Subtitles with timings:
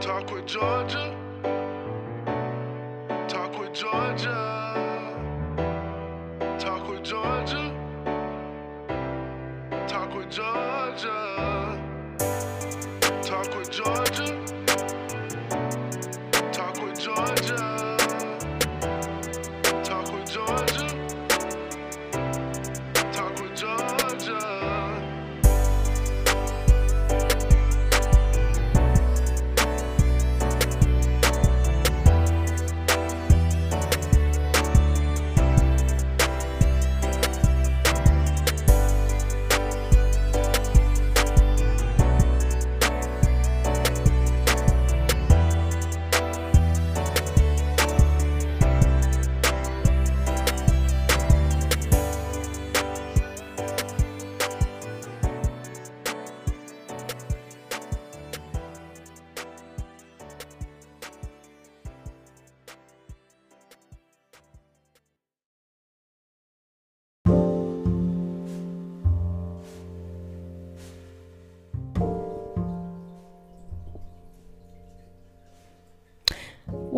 [0.00, 1.16] Talk with Georgia.
[3.26, 5.14] Talk with Georgia.
[6.58, 7.74] Talk with Georgia.
[9.88, 11.27] Talk with Georgia.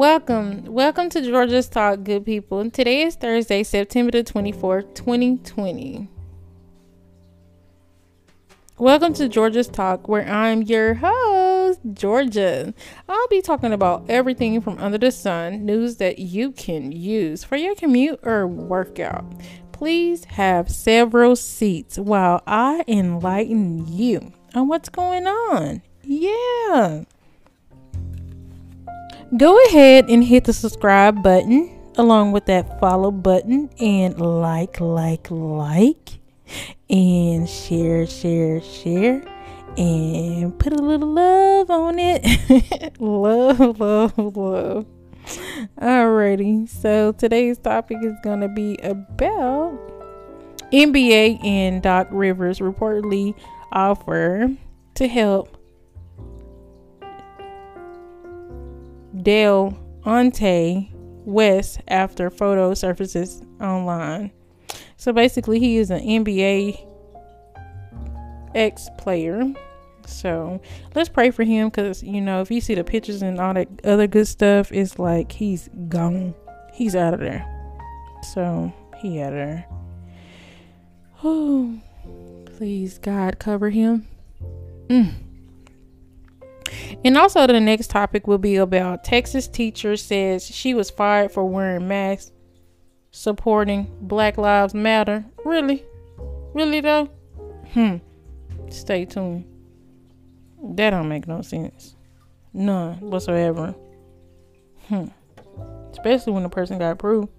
[0.00, 0.64] Welcome.
[0.64, 2.70] Welcome to Georgia's Talk, good people.
[2.70, 6.08] Today is Thursday, September the 24th, 2020.
[8.78, 12.72] Welcome to Georgia's Talk, where I'm your host, Georgia.
[13.10, 17.56] I'll be talking about everything from under the sun, news that you can use for
[17.56, 19.26] your commute or workout.
[19.70, 25.82] Please have several seats while I enlighten you on what's going on.
[26.02, 27.04] Yeah.
[29.36, 35.30] Go ahead and hit the subscribe button along with that follow button and like, like,
[35.30, 36.18] like,
[36.88, 39.22] and share, share, share,
[39.76, 42.98] and put a little love on it.
[43.00, 44.86] love, love, love.
[45.78, 49.78] Alrighty, so today's topic is going to be about
[50.72, 53.36] NBA and Doc Rivers reportedly
[53.70, 54.50] offer
[54.94, 55.56] to help
[59.22, 60.90] Dale Ante
[61.24, 64.32] West after photo surfaces online.
[64.96, 66.86] So basically, he is an NBA
[68.54, 69.52] ex player.
[70.06, 70.60] So
[70.94, 73.68] let's pray for him because, you know, if you see the pictures and all that
[73.84, 76.34] other good stuff, it's like he's gone.
[76.72, 77.46] He's out of there.
[78.32, 79.66] So he out of there.
[81.22, 81.78] Oh,
[82.56, 84.06] please, God, cover him.
[84.88, 85.12] Mm.
[87.04, 91.44] And also, the next topic will be about Texas teacher says she was fired for
[91.46, 92.32] wearing masks,
[93.10, 95.24] supporting Black Lives Matter.
[95.44, 95.84] Really?
[96.52, 97.06] Really, though?
[97.72, 97.96] Hmm.
[98.68, 99.46] Stay tuned.
[100.62, 101.96] That don't make no sense.
[102.52, 103.74] None whatsoever.
[104.88, 105.06] Hmm.
[105.92, 107.30] Especially when the person got proof.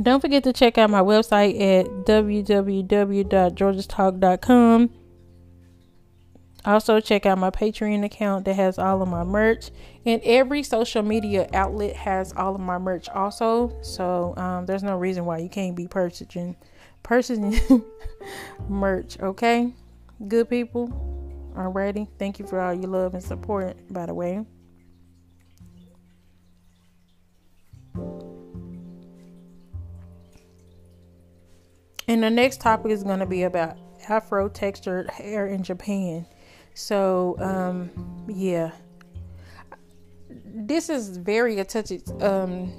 [0.00, 4.90] Don't forget to check out my website at www.georgestalk.com.
[6.64, 9.70] Also, check out my Patreon account that has all of my merch,
[10.04, 13.76] and every social media outlet has all of my merch also.
[13.80, 16.56] So, um, there's no reason why you can't be purchasing
[17.02, 17.58] purchasing
[18.68, 19.18] merch.
[19.20, 19.72] Okay,
[20.26, 20.88] good people.
[21.56, 23.76] Alrighty, thank you for all your love and support.
[23.92, 24.44] By the way.
[32.08, 33.76] And the next topic is going to be about
[34.08, 36.26] afro textured hair in Japan.
[36.72, 37.90] So, um,
[38.26, 38.72] yeah.
[40.46, 42.72] This is very a touchy um,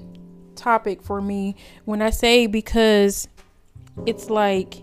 [0.56, 3.28] topic for me when I say because
[4.08, 4.82] it's like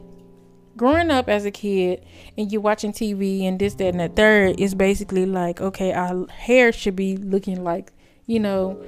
[0.76, 2.04] growing up as a kid
[2.38, 6.28] and you're watching TV and this, that, and the third is basically like, okay, our
[6.28, 7.92] hair should be looking like,
[8.26, 8.80] you know,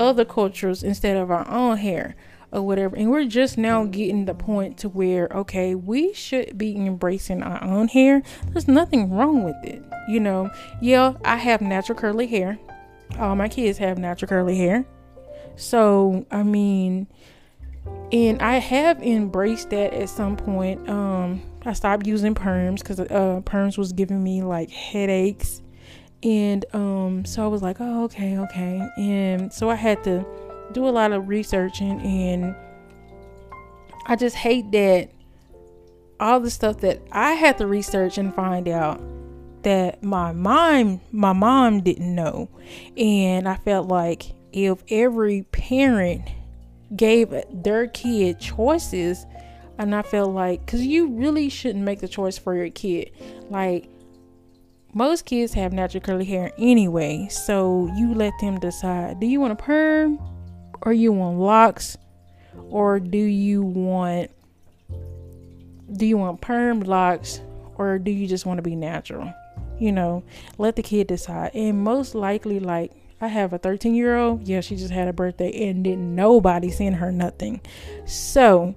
[0.00, 2.16] other cultures instead of our own hair
[2.52, 2.96] or whatever.
[2.96, 7.62] And we're just now getting the point to where, okay, we should be embracing our
[7.62, 8.22] own hair.
[8.48, 9.82] There's nothing wrong with it.
[10.08, 10.50] You know,
[10.80, 12.58] yeah, I have natural curly hair.
[13.18, 14.84] All my kids have natural curly hair.
[15.56, 17.06] So, I mean,
[18.12, 20.88] and I have embraced that at some point.
[20.88, 25.62] Um, I stopped using perms because uh, perms was giving me like headaches.
[26.22, 28.88] And um, so I was like, oh, okay, okay.
[28.98, 30.24] And so I had to
[30.72, 32.54] do a lot of researching and
[34.06, 35.10] I just hate that
[36.18, 39.00] all the stuff that I had to research and find out
[39.62, 42.48] that my mom my mom didn't know
[42.96, 46.22] and I felt like if every parent
[46.96, 49.26] gave their kid choices
[49.78, 53.12] And I felt like, because you really shouldn't make the choice for your kid.
[53.48, 53.88] Like,
[54.92, 57.28] most kids have natural curly hair anyway.
[57.30, 60.18] So you let them decide do you want a perm
[60.82, 61.96] or you want locks?
[62.68, 64.30] Or do you want
[65.92, 67.40] do you want perm locks?
[67.76, 69.32] Or do you just want to be natural?
[69.78, 70.22] You know
[70.58, 71.52] let the kid decide.
[71.54, 72.92] And most likely like
[73.22, 76.70] i have a 13 year old yeah she just had a birthday and didn't nobody
[76.70, 77.60] send her nothing.
[78.06, 78.74] So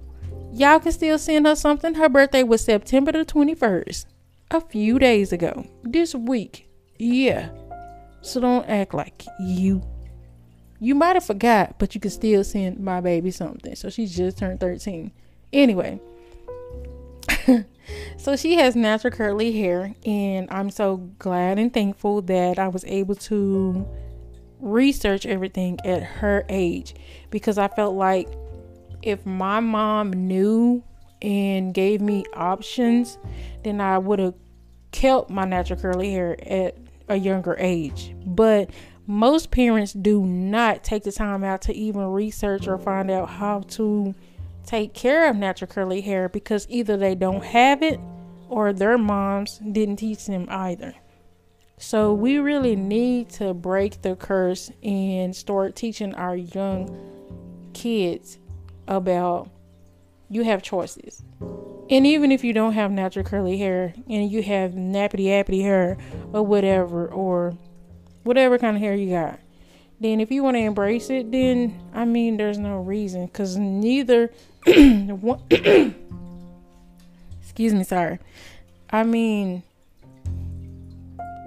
[0.52, 1.94] y'all can still send her something.
[1.94, 4.06] Her birthday was september the 21st
[4.50, 6.68] a few days ago this week.
[6.98, 7.50] Yeah.
[8.22, 9.82] So don't act like you
[10.84, 13.74] you might have forgot but you can still send my baby something.
[13.74, 15.12] So she just turned 13
[15.52, 16.00] anyway.
[18.16, 22.84] So she has natural curly hair, and I'm so glad and thankful that I was
[22.86, 23.86] able to
[24.60, 26.94] research everything at her age
[27.30, 28.28] because I felt like
[29.02, 30.82] if my mom knew
[31.20, 33.18] and gave me options,
[33.62, 34.34] then I would have
[34.92, 36.78] kept my natural curly hair at
[37.08, 38.14] a younger age.
[38.24, 38.70] But
[39.06, 43.60] most parents do not take the time out to even research or find out how
[43.60, 44.14] to
[44.64, 48.00] take care of natural curly hair because either they don't have it
[48.48, 50.94] or their moms didn't teach them either.
[51.76, 58.38] So we really need to break the curse and start teaching our young kids
[58.86, 59.50] about
[60.30, 61.22] you have choices.
[61.90, 65.98] And even if you don't have natural curly hair and you have nappity appity hair
[66.32, 67.58] or whatever or
[68.24, 69.38] whatever kind of hair you got,
[70.00, 74.30] then if you want to embrace it, then I mean there's no reason cuz neither
[74.66, 75.94] excuse
[77.72, 78.18] me, sorry.
[78.90, 79.62] I mean,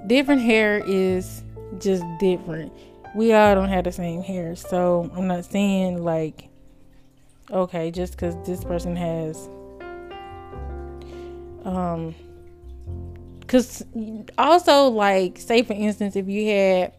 [0.07, 1.43] different hair is
[1.79, 2.71] just different.
[3.15, 6.49] We all don't have the same hair, so I'm not saying like,
[7.51, 9.49] okay, just because this person has,
[11.65, 12.15] um,
[13.47, 13.83] because
[14.37, 16.93] also like, say for instance, if you had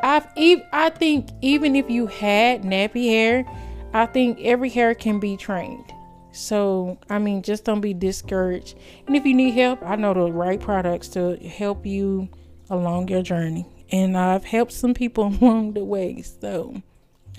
[0.00, 3.44] I've I think even if you had nappy hair,
[3.92, 5.92] I think every hair can be trained.
[6.30, 8.76] So, I mean, just don't be discouraged.
[9.06, 12.28] And if you need help, I know the right products to help you
[12.70, 13.66] along your journey.
[13.90, 16.22] And I've helped some people along the way.
[16.22, 16.80] So,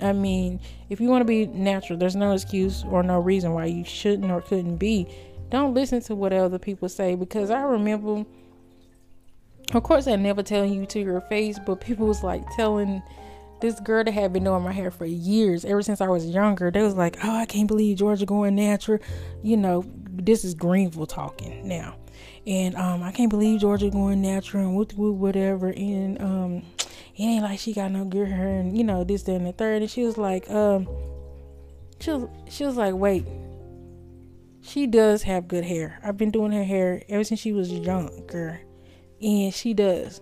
[0.02, 0.60] I mean,
[0.90, 4.30] if you want to be natural, there's no excuse or no reason why you shouldn't
[4.30, 5.06] or couldn't be.
[5.50, 8.24] Don't listen to what other people say because I remember,
[9.74, 13.02] of course, I never tell you to your face, but people was like telling
[13.60, 16.70] this girl that had been doing my hair for years, ever since I was younger,
[16.70, 18.98] they was like, "Oh, I can't believe Georgia going natural."
[19.42, 21.96] You know, this is Greenville talking now,
[22.46, 25.68] and um, I can't believe Georgia going natural and whoop whoop whatever.
[25.68, 26.62] And um,
[27.16, 29.52] it ain't like she got no good hair, and you know this, that, and the
[29.52, 29.82] third.
[29.82, 30.88] And she was like, um,
[32.00, 33.24] she was she was like, wait,
[34.60, 35.98] she does have good hair.
[36.02, 38.60] I've been doing her hair ever since she was younger,
[39.20, 40.20] and she does.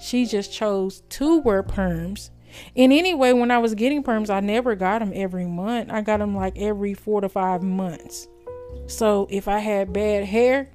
[0.00, 2.30] She just chose to wear perms
[2.76, 5.90] and anyway, when I was getting perms, I never got them every month.
[5.90, 8.28] I got them like every four to five months.
[8.86, 10.70] So if I had bad hair,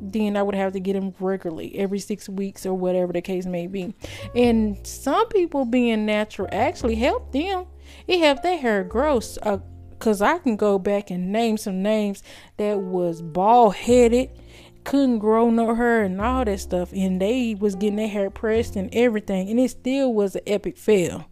[0.00, 3.46] then I would have to get them regularly every six weeks or whatever the case
[3.46, 3.94] may be.
[4.34, 7.66] And some people being natural actually help them.
[8.06, 9.20] It helped their hair grow.
[10.00, 12.22] Cause I can go back and name some names
[12.56, 14.30] that was bald headed
[14.84, 18.76] couldn't grow no hair and all that stuff and they was getting their hair pressed
[18.76, 21.26] and everything and it still was an epic fail.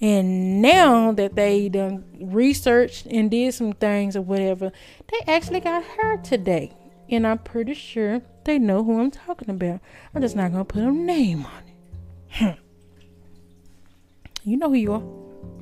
[0.00, 4.70] And now that they done researched and did some things or whatever
[5.08, 6.72] they actually got hair today
[7.10, 9.80] and i'm pretty sure they know who i'm talking about.
[10.14, 11.74] I'm just not gonna put a name on it.
[12.30, 12.62] Hmm.
[14.44, 15.02] You know who you are.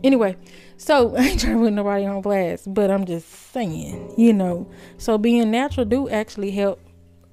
[0.03, 0.37] Anyway
[0.77, 4.69] so I ain't trying to put nobody on blast, but I'm just saying, you know.
[4.99, 6.81] So being natural do actually help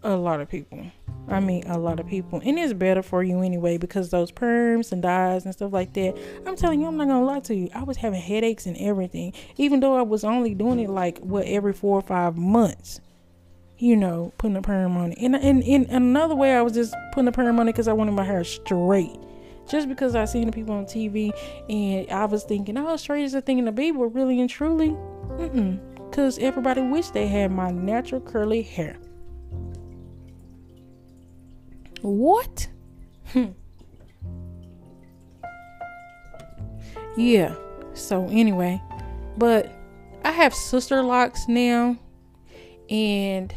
[0.04, 0.86] a lot of people.
[1.30, 4.92] I mean, a lot of people, and it's better for you anyway because those perms
[4.92, 6.18] and dyes and stuff like that.
[6.46, 7.70] I'm telling you, I'm not gonna lie to you.
[7.74, 11.46] I was having headaches and everything, even though I was only doing it like what
[11.46, 13.00] every four or five months.
[13.78, 16.94] You know, putting a perm on it, and and in another way, I was just
[17.14, 19.18] putting a perm on it because I wanted my hair straight
[19.68, 21.32] just because I seen the people on TV
[21.70, 24.90] and I was thinking, oh, straight is a thing to be, but really and truly,
[24.90, 25.80] mm
[26.14, 28.96] because everybody wish they had my natural curly hair.
[32.02, 32.68] What?
[33.32, 33.46] Hmm.
[37.18, 37.56] yeah.
[37.96, 38.80] So anyway,
[39.40, 39.72] but
[40.24, 41.98] I have sister locks now,
[42.92, 43.52] and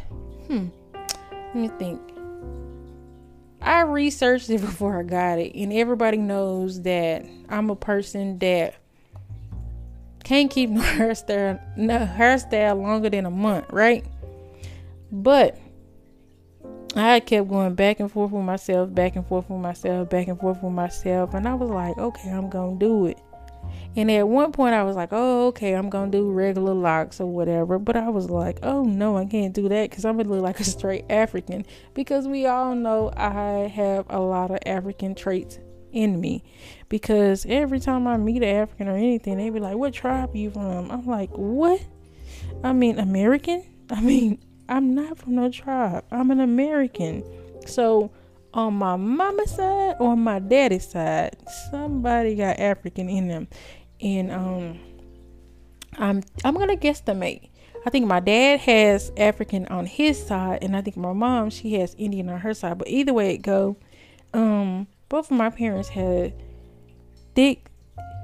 [0.46, 2.00] hmm, let me think.
[3.66, 8.74] I researched it before I got it, and everybody knows that I'm a person that
[10.24, 14.06] can't keep no hairstyle, no hairstyle longer than a month, right?
[15.10, 15.58] But
[16.94, 20.38] I kept going back and forth with myself, back and forth with myself, back and
[20.38, 23.18] forth with myself, and I was like, okay, I'm gonna do it.
[23.96, 27.26] And at one point, I was like, oh, okay, I'm gonna do regular locks or
[27.26, 27.78] whatever.
[27.78, 30.60] But I was like, oh no, I can't do that because I'm gonna look like
[30.60, 31.64] a straight African.
[31.94, 35.58] Because we all know I have a lot of African traits
[35.92, 36.44] in me.
[36.90, 40.50] Because every time I meet an African or anything, they be like, what tribe you
[40.50, 40.90] from?
[40.90, 41.80] I'm like, what?
[42.62, 43.64] I mean, American?
[43.90, 46.04] I mean, I'm not from no tribe.
[46.10, 47.24] I'm an American.
[47.66, 48.10] So
[48.52, 51.36] on my mama's side or my daddy's side,
[51.70, 53.48] somebody got African in them.
[54.00, 54.78] And um
[55.98, 57.50] I'm I'm gonna guesstimate.
[57.86, 61.74] I think my dad has African on his side, and I think my mom she
[61.74, 62.78] has Indian on her side.
[62.78, 63.76] But either way it go,
[64.34, 66.34] um, both of my parents had
[67.34, 67.70] thick,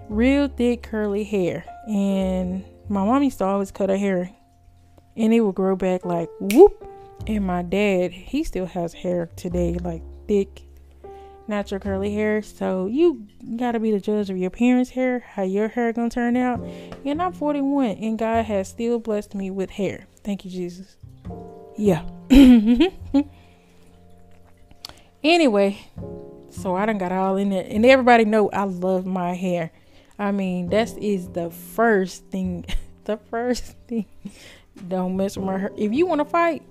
[0.09, 4.35] real thick curly hair, and my mom used to always cut her hair
[5.17, 6.89] and it would grow back like whoop.
[7.27, 10.63] And my dad, he still has hair today, like thick,
[11.49, 12.43] natural curly hair.
[12.43, 16.37] So you gotta be the judge of your parents' hair, how your hair gonna turn
[16.37, 16.61] out.
[17.05, 20.07] And I'm 41, and God has still blessed me with hair.
[20.25, 20.97] Thank you, Jesus.
[21.77, 22.05] Yeah.
[25.25, 25.81] anyway,
[26.51, 29.73] so I done got all in there, and everybody know I love my hair.
[30.19, 32.67] I mean, that is the first thing.
[33.05, 34.07] the first thing
[34.89, 35.73] don't mess with my hair.
[35.77, 36.63] If you want to fight,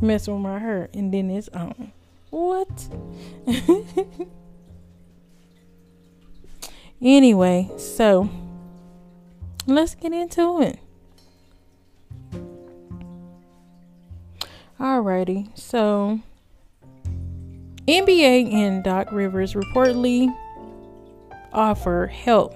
[0.00, 1.92] mess with my hair, and then it's on.
[2.36, 2.88] What?
[7.00, 8.28] anyway, so
[9.66, 10.78] let's get into it.
[14.78, 16.20] Alrighty, so
[17.88, 20.30] NBA and Doc Rivers reportedly
[21.54, 22.54] offer help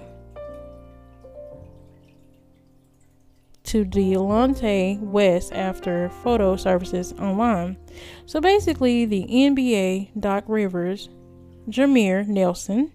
[3.71, 7.77] to Delonte West after photo surfaces online.
[8.25, 11.07] So basically, the NBA, Doc Rivers,
[11.69, 12.91] Jameer Nelson,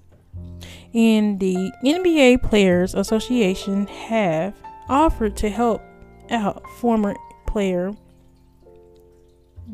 [0.93, 4.55] and the NBA Players Association have
[4.91, 5.81] offered to help
[6.29, 7.17] out former
[7.47, 7.95] player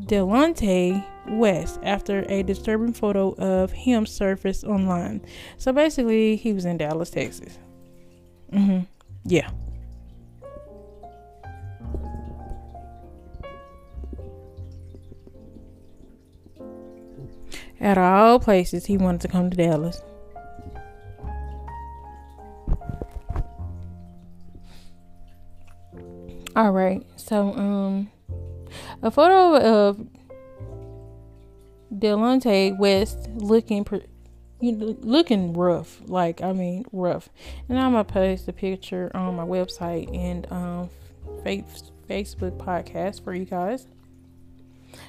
[0.05, 5.19] Delonte West after a disturbing photo of him surfaced online.
[5.57, 7.59] So basically, he was in Dallas, Texas.
[8.53, 8.85] Mm-hmm.
[9.25, 9.49] Yeah.
[17.83, 20.01] Of all places, he wanted to come to Dallas.
[26.55, 28.09] All right, so um,
[29.01, 30.07] a photo of
[31.93, 33.85] Delonte West looking,
[34.61, 36.01] you know, looking rough.
[36.05, 37.27] Like I mean, rough.
[37.67, 40.89] And I'm gonna post a picture on my website and um,
[41.43, 43.87] Facebook podcast for you guys.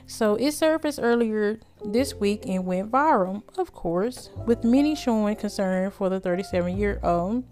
[0.07, 5.91] So it surfaced earlier this week and went viral, of course, with many showing concern
[5.91, 7.45] for the 37 year old.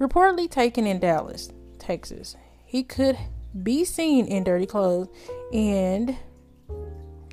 [0.00, 2.36] Reportedly taken in Dallas, Texas.
[2.64, 3.16] He could
[3.62, 5.08] be seen in dirty clothes
[5.52, 6.16] and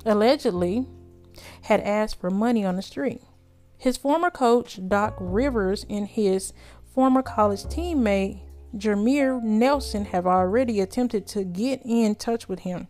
[0.04, 0.86] allegedly
[1.62, 3.22] had asked for money on the street.
[3.76, 6.52] His former coach, Doc Rivers, and his
[6.94, 8.40] former college teammate,
[8.74, 12.88] Jameer Nelson, have already attempted to get in touch with him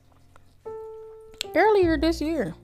[1.55, 2.55] earlier this year.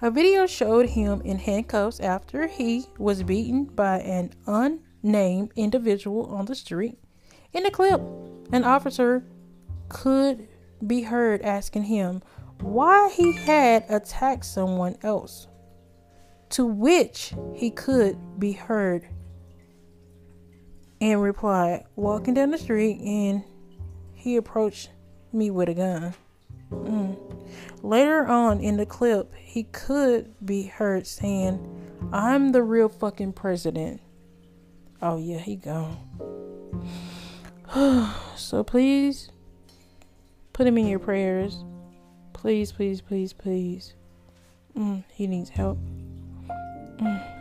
[0.00, 6.46] A video showed him in handcuffs after he was beaten by an unnamed individual on
[6.46, 6.98] the street.
[7.52, 8.00] In the clip,
[8.52, 9.24] an officer
[9.88, 10.46] could
[10.86, 12.22] be heard asking him
[12.60, 15.48] why he had attacked someone else,
[16.50, 19.08] to which he could be heard
[21.00, 23.44] and replied, walking down the street, and
[24.14, 24.90] he approached
[25.32, 26.14] me with a gun.
[26.70, 27.16] Mm.
[27.82, 31.58] Later on in the clip, he could be heard saying,
[32.12, 34.00] I'm the real fucking president.
[35.00, 35.96] Oh, yeah, he gone.
[38.36, 39.30] so please
[40.52, 41.64] put him in your prayers.
[42.32, 43.94] Please, please, please, please.
[44.76, 45.78] Mm, he needs help.
[46.98, 47.34] Mm.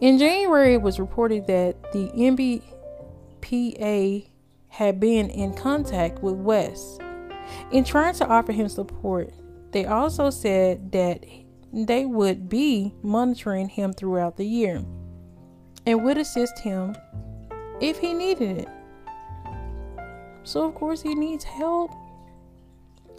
[0.00, 2.08] In January, it was reported that the
[3.42, 4.29] NBPA
[4.70, 7.00] had been in contact with West
[7.70, 9.32] in trying to offer him support.
[9.72, 11.24] They also said that
[11.72, 14.84] they would be monitoring him throughout the year
[15.86, 16.96] and would assist him
[17.80, 18.68] if he needed it.
[20.42, 21.92] So, of course, he needs help.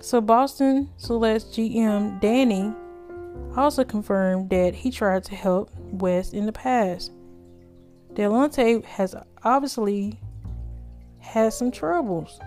[0.01, 2.73] So, Boston Celtics GM Danny
[3.55, 7.11] also confirmed that he tried to help West in the past.
[8.13, 10.19] Delonte has obviously
[11.21, 12.39] has some troubles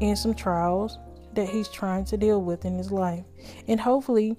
[0.00, 0.98] and some trials
[1.34, 3.24] that he's trying to deal with in his life.
[3.66, 4.36] And hopefully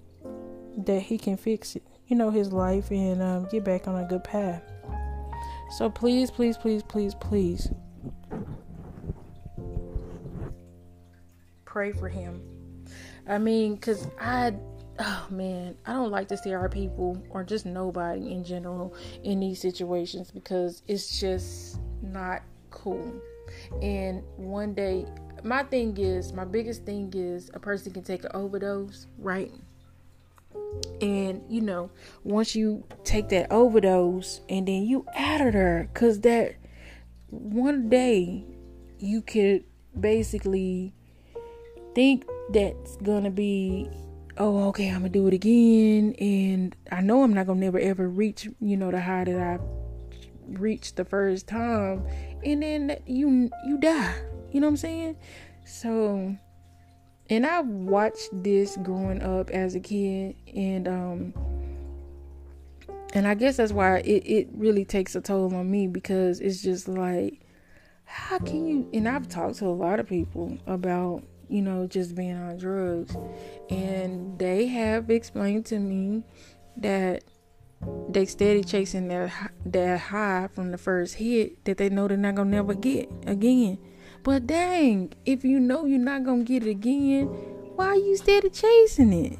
[0.86, 4.08] that he can fix it, you know, his life and um, get back on a
[4.08, 4.64] good path.
[5.78, 7.70] So please, please, please, please, please
[11.66, 12.42] pray for him.
[13.28, 14.54] I mean, because I,
[14.98, 19.40] oh man, I don't like to see our people or just nobody in general in
[19.40, 22.42] these situations because it's just not
[22.72, 23.22] cool.
[23.82, 25.06] And one day,
[25.44, 29.52] my thing is, my biggest thing is a person can take an overdose, right?
[31.02, 31.90] And you know,
[32.24, 36.56] once you take that overdose and then you out of there, cause that
[37.30, 38.44] one day
[39.00, 39.64] you could
[40.00, 40.94] basically
[41.96, 43.90] think that's gonna be
[44.38, 48.08] oh okay i'm gonna do it again and i know i'm not gonna never ever
[48.08, 49.60] reach you know the high that i
[50.58, 52.06] reached the first time
[52.44, 54.16] and then you you die
[54.52, 55.16] you know what i'm saying
[55.66, 56.36] so
[57.30, 61.34] and i watched this growing up as a kid and um
[63.14, 66.62] and i guess that's why it, it really takes a toll on me because it's
[66.62, 67.42] just like
[68.06, 72.16] how can you and i've talked to a lot of people about you know, just
[72.16, 73.16] being on drugs.
[73.70, 76.24] And they have explained to me
[76.78, 77.24] that
[78.10, 82.36] they steady chasing that that high from the first hit that they know they're not
[82.36, 83.78] gonna never get again.
[84.24, 87.28] But dang, if you know you're not gonna get it again,
[87.76, 89.40] why are you steady chasing it?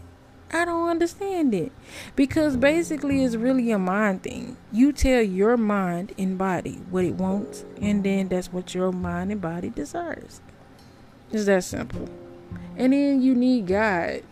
[0.52, 1.72] I don't understand it.
[2.16, 4.58] Because basically it's really a mind thing.
[4.72, 9.32] You tell your mind and body what it wants, and then that's what your mind
[9.32, 10.42] and body desires.
[11.32, 12.08] It's that simple.
[12.78, 14.24] And then you need God.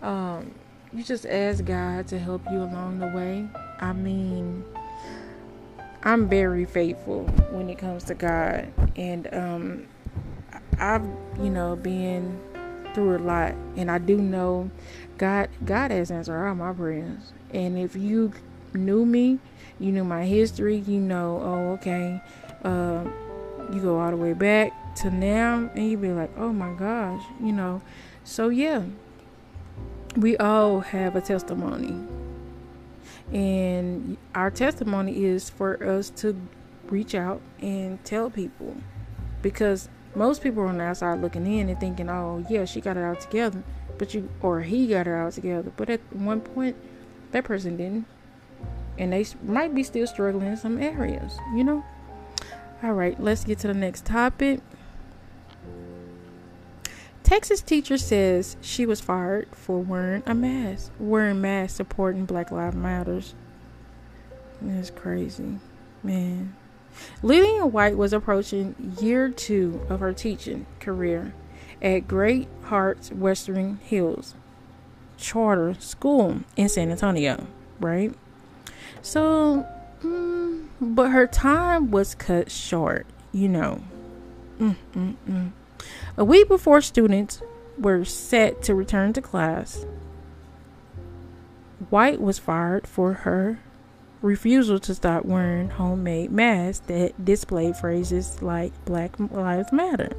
[0.00, 0.54] Um,
[0.96, 3.46] you just ask God to help you along the way.
[3.80, 4.64] I mean,
[6.02, 9.86] I'm very faithful when it comes to God, and um,
[10.78, 11.04] I've
[11.38, 12.40] you know been
[12.94, 14.70] through a lot, and I do know
[15.18, 15.50] God.
[15.64, 18.32] God has answered all my prayers, and if you
[18.72, 19.38] knew me,
[19.78, 22.22] you knew my history, you know, oh okay,
[22.64, 23.04] uh,
[23.72, 27.22] you go all the way back to now and you'd be like oh my gosh
[27.38, 27.82] you know
[28.24, 28.82] so yeah
[30.16, 31.94] we all have a testimony.
[33.32, 36.40] And our testimony is for us to
[36.88, 38.76] reach out and tell people.
[39.42, 42.96] Because most people are on the outside looking in and thinking oh yeah she got
[42.96, 43.62] it all together.
[43.98, 45.72] But you or he got it all together.
[45.76, 46.76] But at one point
[47.32, 48.06] that person didn't.
[48.98, 51.84] And they might be still struggling in some areas you know?
[52.82, 54.60] All right let's get to the next topic
[57.26, 62.76] Texas teacher says she was fired for wearing a mask, wearing masks supporting Black Lives
[62.76, 63.34] Matters.
[64.62, 65.58] That's crazy,
[66.04, 66.54] man.
[67.24, 71.34] Lillian White was approaching year two of her teaching career
[71.82, 74.36] at Great Hearts Western Hills
[75.18, 77.48] Charter School in San Antonio,
[77.80, 78.14] right?
[79.02, 79.66] So,
[80.00, 83.82] mm, but her time was cut short, you know.
[84.60, 85.50] Mm, mm, mm.
[86.16, 87.42] A week before students
[87.78, 89.84] were set to return to class,
[91.90, 93.60] White was fired for her
[94.22, 100.16] refusal to stop wearing homemade masks that displayed phrases like Black Lives Matter.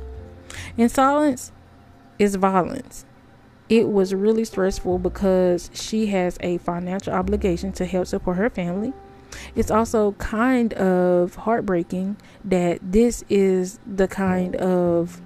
[0.77, 1.51] And silence
[2.19, 3.05] is violence.
[3.69, 8.93] It was really stressful because she has a financial obligation to help support her family.
[9.55, 15.21] It's also kind of heartbreaking that this is the kind of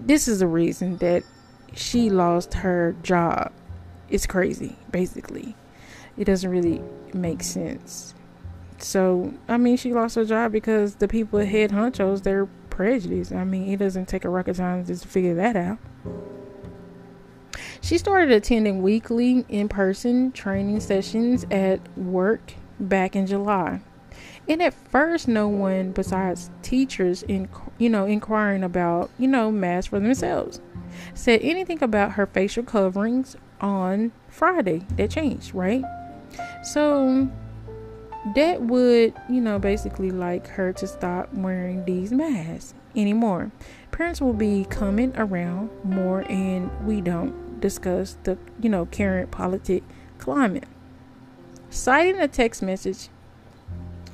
[0.00, 1.22] this is the reason that
[1.74, 3.52] she lost her job.
[4.08, 5.56] It's crazy, basically.
[6.16, 8.14] It doesn't really make sense.
[8.78, 13.32] So, I mean, she lost her job because the people head honchos, they're prejudiced.
[13.32, 15.78] I mean, it doesn't take a rocket scientist to figure that out.
[17.80, 23.80] She started attending weekly in person training sessions at work back in July.
[24.48, 29.88] And at first, no one besides teachers, in you know, inquiring about you know masks
[29.88, 30.60] for themselves,
[31.14, 34.82] said anything about her facial coverings on Friday.
[34.96, 35.84] That changed, right?
[36.62, 37.30] So
[38.34, 43.50] that would you know basically like her to stop wearing these masks anymore.
[43.92, 49.82] Parents will be coming around more, and we don't discuss the you know current politic
[50.18, 50.68] climate.
[51.70, 53.08] Citing a text message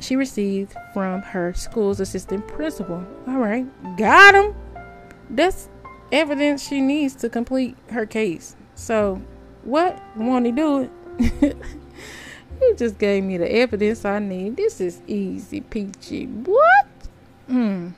[0.00, 3.04] she received from her school's assistant principal.
[3.28, 4.54] All right, got him.
[5.28, 5.68] That's
[6.10, 8.56] evidence she needs to complete her case.
[8.74, 9.22] So,
[9.64, 10.00] what?
[10.16, 11.56] Want to do it?
[12.60, 14.56] You just gave me the evidence I need.
[14.56, 16.26] This is easy, peachy.
[16.26, 16.86] What?
[17.46, 17.90] Hmm.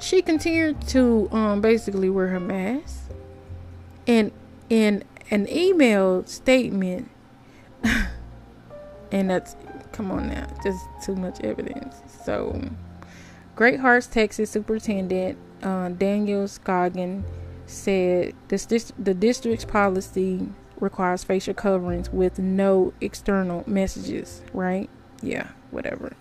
[0.00, 3.10] She continued to um basically wear her mask.
[4.06, 4.32] And
[4.70, 7.10] in an email statement
[9.12, 9.56] and that's
[9.98, 11.96] come on now, just too much evidence.
[12.24, 12.62] So
[13.56, 17.24] Great Hearts, Texas Superintendent uh, Daniel Scoggin
[17.66, 18.64] said this,
[18.96, 24.88] the district's policy requires facial coverings with no external messages, right?
[25.20, 26.12] Yeah, whatever.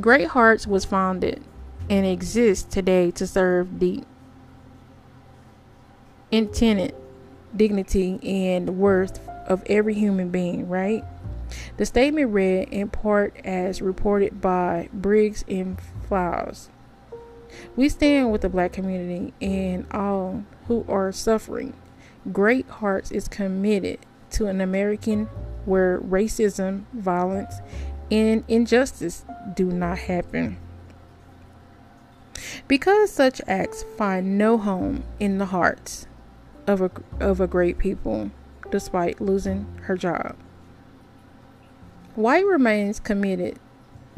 [0.00, 1.44] Great Hearts was founded
[1.90, 4.02] and exists today to serve the
[6.30, 6.94] intended
[7.54, 11.04] dignity and worth of every human being, right?
[11.78, 16.70] The statement read in part as reported by Briggs and Flowers.
[17.74, 21.74] We stand with the black community and all who are suffering.
[22.30, 24.00] Great Hearts is committed
[24.32, 25.24] to an American
[25.64, 27.54] where racism, violence,
[28.10, 30.58] and injustice do not happen.
[32.66, 36.06] Because such acts find no home in the hearts
[36.66, 38.30] of a, of a great people,
[38.70, 40.36] despite losing her job.
[42.14, 43.58] White remains committed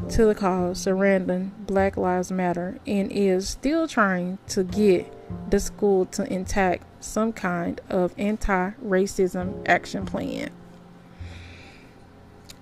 [0.09, 5.11] to the cause surrounding Black Lives Matter and is still trying to get
[5.49, 10.49] the school to enact some kind of anti racism action plan.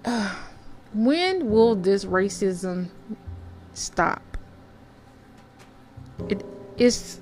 [0.04, 0.36] Uh,
[0.94, 2.90] when will this racism
[3.74, 4.38] stop?
[6.28, 6.46] It
[6.78, 7.22] is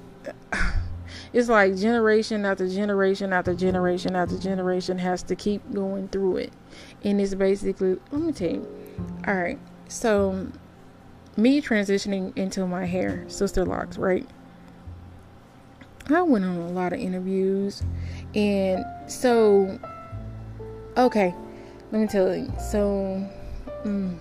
[1.34, 6.54] it's like generation after generation after generation after generation has to keep going through it.
[7.04, 8.68] And it's basically let me tell you.
[9.28, 9.60] Alright.
[9.88, 10.48] So
[11.36, 14.28] me transitioning into my hair, sister locks, right?
[16.10, 17.84] I went on a lot of interviews
[18.34, 19.80] and so
[20.96, 21.36] okay,
[21.92, 22.52] let me tell you.
[22.72, 23.30] So
[23.84, 24.18] mm,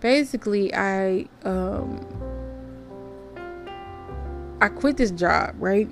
[0.00, 2.06] basically I um
[4.60, 5.88] I quit this job, right?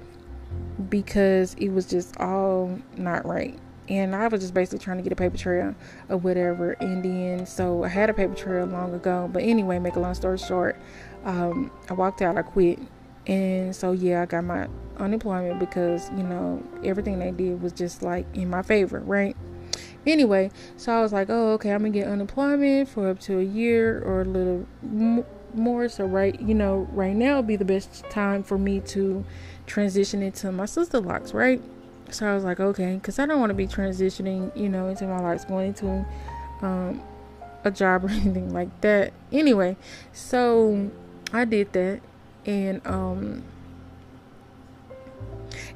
[0.88, 3.58] Because it was just all not right.
[3.88, 5.74] And I was just basically trying to get a paper trail
[6.10, 6.72] or whatever.
[6.72, 9.30] And then, so I had a paper trail long ago.
[9.32, 10.76] But anyway, make a long story short,
[11.24, 12.78] um, I walked out, I quit.
[13.26, 18.02] And so, yeah, I got my unemployment because, you know, everything they did was just
[18.02, 19.36] like in my favor, right?
[20.06, 23.42] Anyway, so I was like, oh, okay, I'm gonna get unemployment for up to a
[23.42, 24.66] year or a little
[25.54, 25.88] more.
[25.88, 29.24] So right, you know, right now be the best time for me to
[29.66, 31.62] transition into my sister locks, right?
[32.10, 35.06] So I was like, okay, because I don't want to be transitioning, you know, into
[35.06, 36.06] my locks, going into
[36.62, 37.02] um,
[37.64, 39.12] a job or anything like that.
[39.30, 39.76] Anyway,
[40.12, 40.90] so
[41.32, 42.00] I did that,
[42.46, 43.44] and um,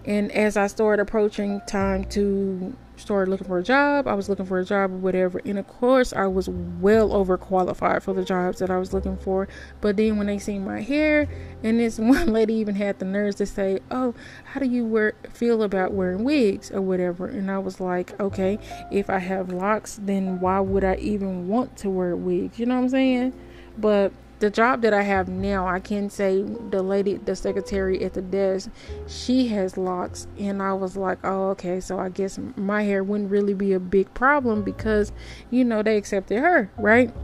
[0.04, 4.08] and as I started approaching time to started looking for a job.
[4.08, 5.40] I was looking for a job or whatever.
[5.44, 9.48] And of course, I was well overqualified for the jobs that I was looking for.
[9.80, 11.28] But then when they seen my hair,
[11.62, 15.14] and this one lady even had the nerves to say, "Oh, how do you wear
[15.30, 18.58] feel about wearing wigs or whatever?" And I was like, "Okay,
[18.90, 22.76] if I have locks, then why would I even want to wear wigs?" You know
[22.76, 23.32] what I'm saying?
[23.76, 24.12] But
[24.42, 28.22] the job that I have now, I can say the lady, the secretary at the
[28.22, 28.70] desk,
[29.06, 33.30] she has locks, and I was like, oh, okay, so I guess my hair wouldn't
[33.30, 35.12] really be a big problem because,
[35.50, 37.14] you know, they accepted her, right?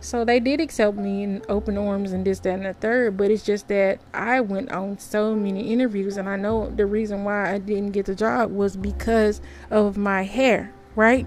[0.00, 3.30] So they did accept me in open arms and this, that, and the third, but
[3.30, 7.50] it's just that I went on so many interviews, and I know the reason why
[7.50, 11.26] I didn't get the job was because of my hair, right?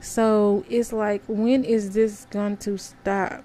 [0.00, 3.44] So it's like, when is this going to stop?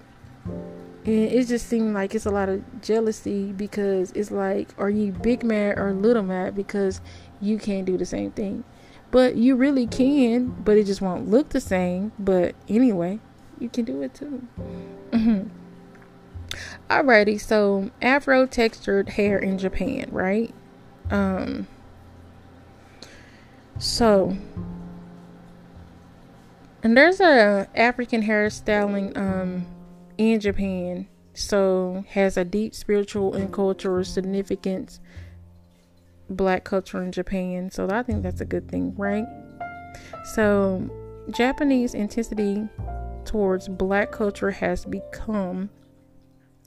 [1.08, 5.10] And it just seemed like it's a lot of jealousy because it's like are you
[5.10, 6.54] big mad or little mad?
[6.54, 7.00] Because
[7.40, 8.62] you can't do the same thing.
[9.10, 12.12] But you really can but it just won't look the same.
[12.18, 13.20] But anyway
[13.58, 14.46] you can do it too.
[15.12, 15.48] Mm-hmm.
[16.90, 20.54] alrighty so afro textured hair in japan right?
[21.10, 21.66] Um
[23.78, 24.36] so
[26.82, 29.66] and there's a african hairstyling um
[30.18, 35.00] in Japan, so has a deep spiritual and cultural significance.
[36.28, 39.24] Black culture in Japan, so I think that's a good thing, right?
[40.34, 40.90] So,
[41.30, 42.68] Japanese intensity
[43.24, 45.70] towards black culture has become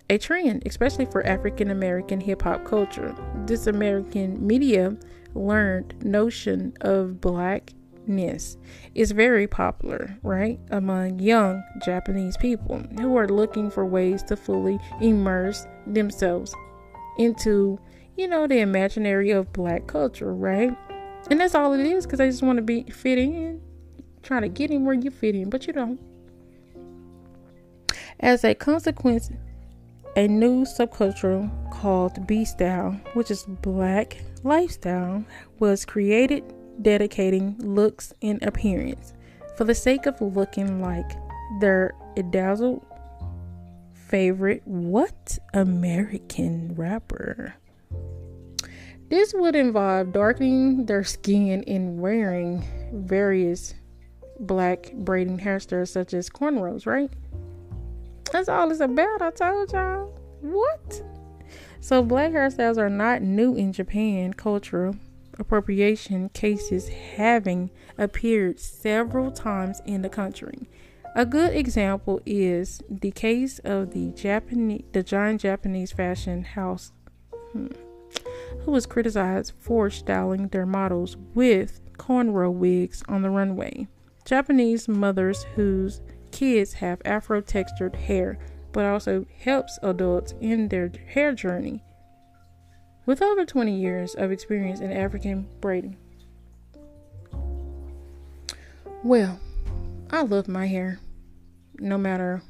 [0.09, 3.15] a trend, especially for African American hip hop culture.
[3.45, 4.95] This American media
[5.33, 7.71] learned notion of black
[8.19, 14.79] is very popular, right, among young Japanese people who are looking for ways to fully
[15.01, 16.55] immerse themselves
[17.17, 17.79] into,
[18.17, 20.75] you know, the imaginary of black culture, right?
[21.29, 23.61] And that's all it is because they just want to be fit in,
[24.23, 25.99] trying to get in where you fit in, but you don't.
[28.19, 29.31] As a consequence,
[30.15, 35.23] a new subculture called B style, which is black lifestyle,
[35.59, 36.43] was created
[36.81, 39.13] dedicating looks and appearance
[39.57, 41.11] for the sake of looking like
[41.59, 41.93] their
[42.31, 42.85] dazzled
[43.93, 47.55] favorite what American rapper.
[49.09, 52.63] This would involve darkening their skin and wearing
[52.93, 53.73] various
[54.39, 57.11] black braiding hairstyles such as cornrows, right?
[58.31, 59.21] That's all it's about.
[59.21, 60.17] I told y'all.
[60.41, 61.03] What?
[61.81, 64.95] So, black hairstyles are not new in Japan cultural
[65.41, 70.69] appropriation cases having appeared several times in the country.
[71.15, 76.93] A good example is the case of the Japanese, the giant Japanese fashion house,
[77.51, 77.67] hmm,
[78.61, 83.87] who was criticized for styling their models with cornrow wigs on the runway.
[84.23, 86.01] Japanese mothers whose
[86.31, 88.39] kids have afro textured hair,
[88.71, 91.83] but also helps adults in their hair journey.
[93.05, 95.97] With over 20 years of experience in African braiding.
[99.03, 99.39] Well,
[100.11, 100.99] I love my hair
[101.79, 102.43] no matter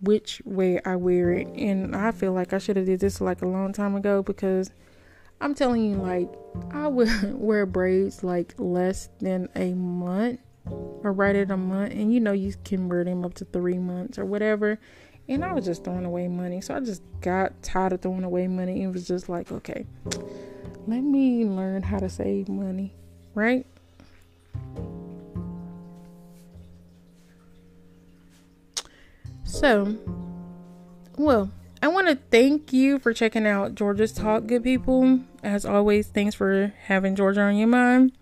[0.00, 1.48] which way I wear it.
[1.56, 4.70] And I feel like I should have did this like a long time ago because
[5.40, 6.28] I'm telling you like
[6.72, 12.12] I would wear braids like less than a month or right at a month and
[12.12, 14.78] you know you can wear them up to three months or whatever
[15.28, 18.46] and i was just throwing away money so i just got tired of throwing away
[18.46, 19.86] money and was just like okay
[20.86, 22.92] let me learn how to save money
[23.34, 23.66] right
[29.44, 29.96] so
[31.16, 35.20] well I want to thank you for checking out Georgia's Talk, good people.
[35.44, 38.17] As always, thanks for having Georgia on your mind.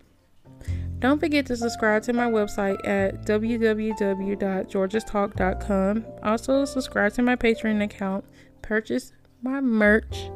[1.06, 6.04] Don't forget to subscribe to my website at www.georgestalk.com.
[6.24, 8.24] Also, subscribe to my Patreon account,
[8.60, 10.32] purchase my merch,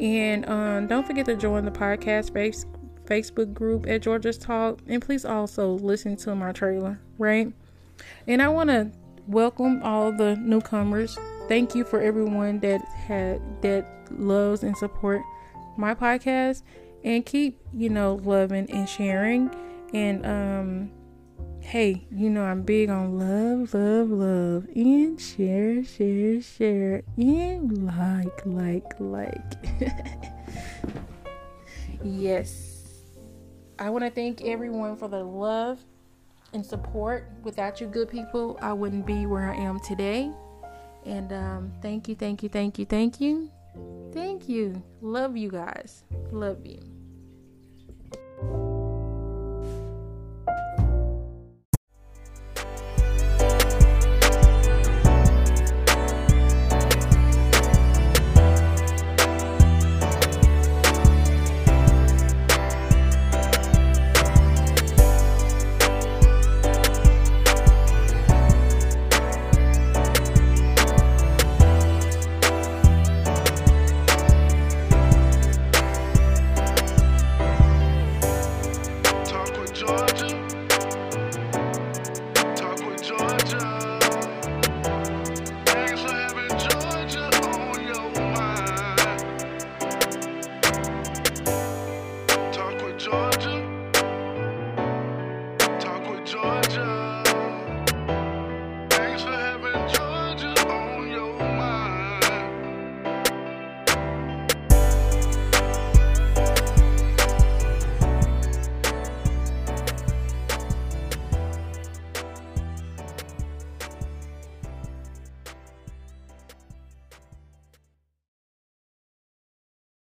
[0.00, 2.66] and um, don't forget to join the podcast face-
[3.04, 4.80] Facebook group at Georgia's Talk.
[4.88, 7.52] And please also listen to my trailer, right?
[8.26, 8.90] And I want to
[9.28, 11.16] welcome all the newcomers.
[11.46, 15.22] Thank you for everyone that had that loves and support
[15.76, 16.64] my podcast,
[17.04, 19.48] and keep you know loving and sharing
[19.92, 20.90] and um
[21.62, 28.44] hey, you know I'm big on love, love, love, and share, share, share, and like,
[28.44, 29.40] like, like.
[32.04, 32.82] yes.
[33.78, 35.80] I want to thank everyone for the love
[36.52, 37.30] and support.
[37.42, 40.30] Without you good people, I wouldn't be where I am today.
[41.06, 43.50] And um, thank you, thank you, thank you, thank you.
[44.12, 44.82] Thank you.
[45.00, 46.04] Love you guys.
[46.30, 46.80] Love you.